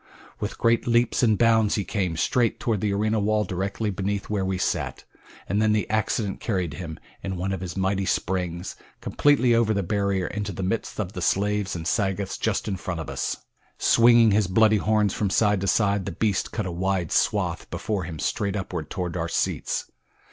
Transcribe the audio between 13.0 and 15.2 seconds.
us. Swinging his bloody horns